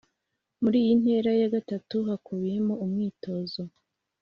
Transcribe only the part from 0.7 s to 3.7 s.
iyi ntera ya gatatu hakubiyemo umwitozo